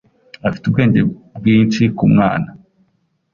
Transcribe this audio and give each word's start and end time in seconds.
Afite 0.47 0.63
ubwenge 0.67 1.01
bwinshi 1.37 1.81
kumwana. 1.97 2.49